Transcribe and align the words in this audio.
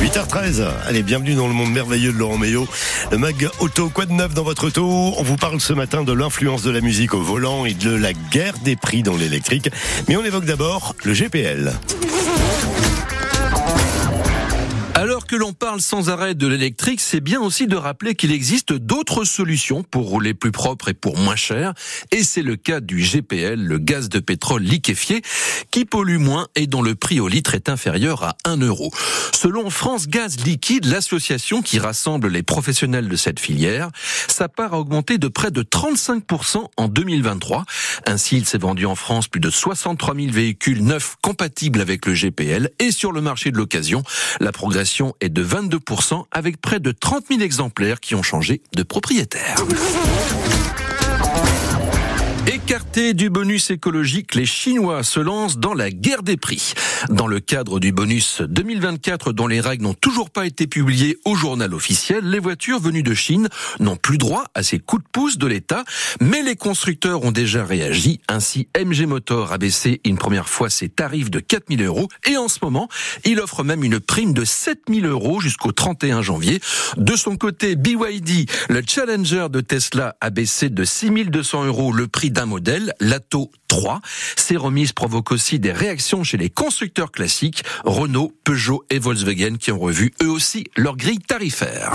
8h13, 0.00 0.64
allez, 0.86 1.02
bienvenue 1.02 1.34
dans 1.34 1.48
le 1.48 1.52
monde 1.52 1.72
merveilleux 1.72 2.12
de 2.12 2.18
Laurent 2.18 2.38
Meillot. 2.38 2.68
Le 3.10 3.18
mag 3.18 3.48
auto, 3.58 3.88
quoi 3.88 4.06
de 4.06 4.12
neuf 4.12 4.32
dans 4.32 4.44
votre 4.44 4.68
auto? 4.68 4.86
On 5.16 5.22
vous 5.24 5.36
parle 5.36 5.60
ce 5.60 5.72
matin 5.72 6.04
de 6.04 6.12
l'influence 6.12 6.62
de 6.62 6.70
la 6.70 6.80
musique 6.80 7.14
au 7.14 7.20
volant 7.20 7.64
et 7.64 7.74
de 7.74 7.90
la 7.90 8.12
guerre 8.12 8.54
des 8.62 8.76
prix 8.76 9.02
dans 9.02 9.16
l'électrique. 9.16 9.70
Mais 10.08 10.16
on 10.16 10.24
évoque 10.24 10.44
d'abord 10.44 10.94
le 11.02 11.14
GPL. 11.14 11.72
Alors 14.94 15.26
que 15.28 15.36
l'on 15.36 15.52
parle 15.52 15.82
sans 15.82 16.08
arrêt 16.08 16.34
de 16.34 16.46
l'électrique, 16.46 17.00
c'est 17.00 17.20
bien 17.20 17.38
aussi 17.40 17.66
de 17.66 17.76
rappeler 17.76 18.14
qu'il 18.14 18.32
existe 18.32 18.72
d'autres 18.72 19.24
solutions 19.24 19.82
pour 19.82 20.08
rouler 20.08 20.32
plus 20.32 20.52
propre 20.52 20.88
et 20.88 20.94
pour 20.94 21.18
moins 21.18 21.36
cher. 21.36 21.74
Et 22.12 22.24
c'est 22.24 22.42
le 22.42 22.56
cas 22.56 22.80
du 22.80 23.02
GPL, 23.02 23.60
le 23.60 23.78
gaz 23.78 24.08
de 24.08 24.20
pétrole 24.20 24.62
liquéfié, 24.62 25.20
qui 25.70 25.84
pollue 25.84 26.16
moins 26.16 26.48
et 26.56 26.66
dont 26.66 26.80
le 26.80 26.94
prix 26.94 27.20
au 27.20 27.28
litre 27.28 27.54
est 27.54 27.68
inférieur 27.68 28.24
à 28.24 28.36
1 28.46 28.56
euro. 28.56 28.90
Selon 29.34 29.68
France 29.68 30.08
Gaz 30.08 30.38
Liquide, 30.44 30.86
l'association 30.86 31.60
qui 31.60 31.78
rassemble 31.78 32.28
les 32.28 32.42
professionnels 32.42 33.08
de 33.08 33.16
cette 33.16 33.38
filière, 33.38 33.90
sa 34.28 34.48
part 34.48 34.72
a 34.72 34.78
augmenté 34.80 35.18
de 35.18 35.28
près 35.28 35.50
de 35.50 35.62
35% 35.62 36.68
en 36.74 36.88
2023. 36.88 37.66
Ainsi, 38.06 38.38
il 38.38 38.46
s'est 38.46 38.58
vendu 38.58 38.86
en 38.86 38.94
France 38.94 39.28
plus 39.28 39.40
de 39.40 39.50
63 39.50 40.14
000 40.14 40.32
véhicules 40.32 40.82
neufs 40.82 41.16
compatibles 41.22 41.82
avec 41.82 42.06
le 42.06 42.14
GPL 42.14 42.70
et 42.78 42.90
sur 42.90 43.12
le 43.12 43.20
marché 43.20 43.50
de 43.50 43.58
l'occasion, 43.58 44.02
la 44.40 44.52
progression 44.52 45.14
est 45.20 45.28
de 45.28 45.44
22% 45.44 46.24
avec 46.30 46.60
près 46.60 46.80
de 46.80 46.92
30 46.92 47.24
000 47.28 47.40
exemplaires 47.40 48.00
qui 48.00 48.14
ont 48.14 48.22
changé 48.22 48.62
de 48.74 48.82
propriétaire. 48.82 49.64
Du 52.94 53.30
bonus 53.30 53.70
écologique, 53.70 54.34
les 54.34 54.44
Chinois 54.44 55.04
se 55.04 55.20
lancent 55.20 55.58
dans 55.58 55.72
la 55.72 55.90
guerre 55.90 56.24
des 56.24 56.36
prix. 56.36 56.74
Dans 57.10 57.28
le 57.28 57.38
cadre 57.38 57.78
du 57.78 57.92
bonus 57.92 58.42
2024 58.42 59.32
dont 59.32 59.46
les 59.46 59.60
règles 59.60 59.84
n'ont 59.84 59.94
toujours 59.94 60.30
pas 60.30 60.46
été 60.46 60.66
publiées 60.66 61.16
au 61.24 61.36
journal 61.36 61.74
officiel, 61.74 62.28
les 62.28 62.40
voitures 62.40 62.80
venues 62.80 63.04
de 63.04 63.14
Chine 63.14 63.48
n'ont 63.78 63.96
plus 63.96 64.18
droit 64.18 64.44
à 64.54 64.64
ces 64.64 64.80
coups 64.80 65.04
de 65.04 65.08
pouce 65.12 65.38
de 65.38 65.46
l'État, 65.46 65.84
mais 66.20 66.42
les 66.42 66.56
constructeurs 66.56 67.24
ont 67.24 67.30
déjà 67.30 67.64
réagi. 67.64 68.20
Ainsi, 68.28 68.68
MG 68.76 69.06
Motor 69.06 69.52
a 69.52 69.58
baissé 69.58 70.00
une 70.04 70.18
première 70.18 70.48
fois 70.48 70.68
ses 70.68 70.88
tarifs 70.88 71.30
de 71.30 71.38
4000 71.38 71.84
euros 71.84 72.08
et 72.26 72.36
en 72.36 72.48
ce 72.48 72.58
moment, 72.62 72.88
il 73.24 73.40
offre 73.40 73.62
même 73.62 73.84
une 73.84 74.00
prime 74.00 74.32
de 74.32 74.44
7000 74.44 75.06
euros 75.06 75.40
jusqu'au 75.40 75.70
31 75.70 76.22
janvier. 76.22 76.60
De 76.96 77.14
son 77.14 77.36
côté, 77.36 77.76
BYD, 77.76 78.50
le 78.68 78.82
Challenger 78.86 79.46
de 79.50 79.60
Tesla, 79.60 80.16
a 80.20 80.30
baissé 80.30 80.68
de 80.68 80.84
6200 80.84 81.64
euros 81.64 81.92
le 81.92 82.08
prix 82.08 82.30
d'un 82.30 82.46
modèle, 82.46 82.67
l'Atto 83.00 83.50
3. 83.68 84.00
Ces 84.36 84.56
remises 84.56 84.92
provoquent 84.92 85.32
aussi 85.32 85.58
des 85.58 85.72
réactions 85.72 86.24
chez 86.24 86.36
les 86.36 86.50
constructeurs 86.50 87.10
classiques, 87.10 87.64
Renault, 87.84 88.32
Peugeot 88.44 88.84
et 88.90 88.98
Volkswagen 88.98 89.56
qui 89.58 89.72
ont 89.72 89.78
revu 89.78 90.12
eux 90.22 90.30
aussi 90.30 90.64
leur 90.76 90.96
grille 90.96 91.18
tarifaire. 91.18 91.92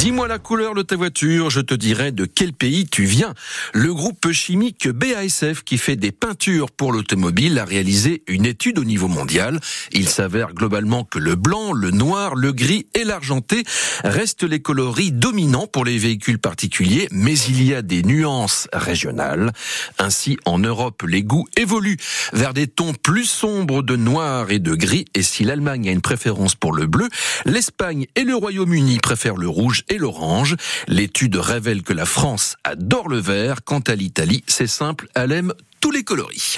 Dis-moi 0.00 0.28
la 0.28 0.38
couleur 0.38 0.74
de 0.74 0.80
ta 0.80 0.96
voiture, 0.96 1.50
je 1.50 1.60
te 1.60 1.74
dirai 1.74 2.10
de 2.10 2.24
quel 2.24 2.54
pays 2.54 2.86
tu 2.86 3.04
viens. 3.04 3.34
Le 3.74 3.92
groupe 3.92 4.32
chimique 4.32 4.88
BASF 4.88 5.62
qui 5.62 5.76
fait 5.76 5.96
des 5.96 6.10
peintures 6.10 6.70
pour 6.70 6.90
l'automobile 6.90 7.58
a 7.58 7.66
réalisé 7.66 8.22
une 8.26 8.46
étude 8.46 8.78
au 8.78 8.84
niveau 8.84 9.08
mondial. 9.08 9.60
Il 9.92 10.08
s'avère 10.08 10.54
globalement 10.54 11.04
que 11.04 11.18
le 11.18 11.34
blanc, 11.34 11.74
le 11.74 11.90
noir, 11.90 12.34
le 12.34 12.52
gris 12.52 12.86
et 12.94 13.04
l'argenté 13.04 13.62
restent 14.02 14.44
les 14.44 14.60
coloris 14.60 15.12
dominants 15.12 15.66
pour 15.66 15.84
les 15.84 15.98
véhicules 15.98 16.38
particuliers, 16.38 17.06
mais 17.10 17.38
il 17.38 17.62
y 17.62 17.74
a 17.74 17.82
des 17.82 18.02
nuances 18.02 18.68
régionales. 18.72 19.52
Ainsi, 19.98 20.38
en 20.46 20.58
Europe, 20.58 21.02
les 21.06 21.22
goûts 21.22 21.46
évoluent 21.58 21.98
vers 22.32 22.54
des 22.54 22.68
tons 22.68 22.94
plus 22.94 23.26
sombres 23.26 23.82
de 23.82 23.96
noir 23.96 24.50
et 24.50 24.60
de 24.60 24.74
gris, 24.74 25.04
et 25.12 25.20
si 25.20 25.44
l'Allemagne 25.44 25.90
a 25.90 25.92
une 25.92 26.00
préférence 26.00 26.54
pour 26.54 26.72
le 26.72 26.86
bleu, 26.86 27.10
l'Espagne 27.44 28.06
et 28.16 28.24
le 28.24 28.34
Royaume-Uni 28.34 28.96
préfèrent 29.00 29.36
le 29.36 29.48
rouge 29.48 29.84
et 29.90 29.98
l'orange. 29.98 30.56
L'étude 30.88 31.36
révèle 31.36 31.82
que 31.82 31.92
la 31.92 32.06
France 32.06 32.56
adore 32.64 33.08
le 33.08 33.18
vert. 33.18 33.62
Quant 33.64 33.80
à 33.80 33.94
l'Italie, 33.94 34.42
c'est 34.46 34.66
simple, 34.66 35.08
elle 35.14 35.32
aime 35.32 35.52
tous 35.80 35.90
les 35.90 36.04
coloris. 36.04 36.56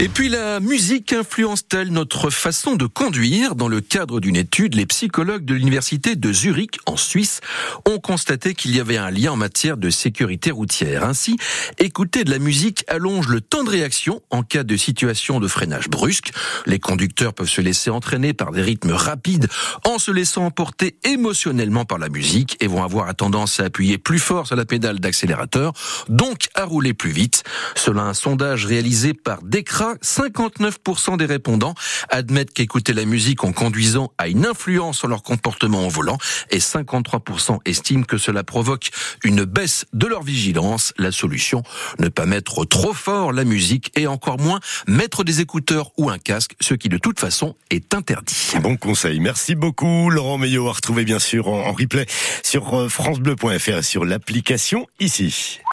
Et 0.00 0.08
puis 0.08 0.28
la 0.28 0.58
musique 0.58 1.12
influence-t-elle 1.12 1.90
notre 1.90 2.28
façon 2.28 2.74
de 2.74 2.86
conduire? 2.86 3.54
Dans 3.54 3.68
le 3.68 3.80
cadre 3.80 4.18
d'une 4.18 4.34
étude, 4.34 4.74
les 4.74 4.86
psychologues 4.86 5.44
de 5.44 5.54
l'université 5.54 6.16
de 6.16 6.32
Zurich, 6.32 6.78
en 6.86 6.96
Suisse, 6.96 7.40
ont 7.88 8.00
constaté 8.00 8.54
qu'il 8.54 8.74
y 8.74 8.80
avait 8.80 8.96
un 8.96 9.10
lien 9.10 9.32
en 9.32 9.36
matière 9.36 9.76
de 9.76 9.90
sécurité 9.90 10.50
routière. 10.50 11.04
Ainsi, 11.04 11.36
écouter 11.78 12.24
de 12.24 12.32
la 12.32 12.40
musique 12.40 12.84
allonge 12.88 13.28
le 13.28 13.40
temps 13.40 13.62
de 13.62 13.70
réaction 13.70 14.22
en 14.30 14.42
cas 14.42 14.64
de 14.64 14.76
situation 14.76 15.38
de 15.38 15.46
freinage 15.46 15.88
brusque. 15.88 16.32
Les 16.66 16.80
conducteurs 16.80 17.32
peuvent 17.32 17.48
se 17.48 17.60
laisser 17.60 17.90
entraîner 17.90 18.32
par 18.32 18.50
des 18.50 18.62
rythmes 18.62 18.92
rapides 18.92 19.48
en 19.84 20.00
se 20.00 20.10
laissant 20.10 20.46
emporter 20.46 20.96
émotionnellement 21.04 21.84
par 21.84 21.98
la 21.98 22.08
musique 22.08 22.56
et 22.58 22.66
vont 22.66 22.82
avoir 22.82 23.14
tendance 23.14 23.60
à 23.60 23.64
appuyer 23.66 23.98
plus 23.98 24.18
fort 24.18 24.48
sur 24.48 24.56
la 24.56 24.64
pédale 24.64 24.98
d'accélérateur, 24.98 25.74
donc 26.08 26.48
à 26.54 26.64
rouler 26.64 26.92
plus 26.92 27.12
vite. 27.12 27.44
Selon 27.76 28.02
un 28.02 28.14
sondage 28.14 28.66
réalisé 28.66 29.14
par 29.14 29.42
Decra, 29.82 29.94
59% 29.96 31.16
des 31.16 31.26
répondants 31.26 31.74
admettent 32.08 32.52
qu'écouter 32.52 32.92
la 32.92 33.04
musique 33.04 33.44
en 33.44 33.52
conduisant 33.52 34.12
a 34.18 34.28
une 34.28 34.46
influence 34.46 34.98
sur 34.98 35.08
leur 35.08 35.22
comportement 35.22 35.86
au 35.86 35.88
volant 35.88 36.18
et 36.50 36.58
53% 36.58 37.58
estiment 37.64 38.04
que 38.04 38.18
cela 38.18 38.44
provoque 38.44 38.90
une 39.24 39.44
baisse 39.44 39.86
de 39.92 40.06
leur 40.06 40.22
vigilance. 40.22 40.92
La 40.98 41.10
solution, 41.10 41.62
ne 41.98 42.08
pas 42.08 42.26
mettre 42.26 42.64
trop 42.64 42.92
fort 42.92 43.32
la 43.32 43.44
musique 43.44 43.90
et 43.96 44.06
encore 44.06 44.38
moins 44.38 44.60
mettre 44.86 45.24
des 45.24 45.40
écouteurs 45.40 45.90
ou 45.96 46.10
un 46.10 46.18
casque, 46.18 46.54
ce 46.60 46.74
qui 46.74 46.88
de 46.88 46.98
toute 46.98 47.18
façon 47.18 47.56
est 47.70 47.94
interdit. 47.94 48.52
Bon 48.60 48.76
conseil. 48.76 49.20
Merci 49.20 49.54
beaucoup 49.54 50.10
Laurent 50.10 50.38
Meillot 50.38 50.68
à 50.68 50.72
retrouver 50.72 51.04
bien 51.04 51.18
sûr 51.18 51.48
en 51.48 51.72
replay 51.72 52.06
sur 52.42 52.74
euh, 52.74 52.88
francebleu.fr 52.88 53.82
sur 53.82 54.04
l'application 54.04 54.86
ici. 55.00 55.60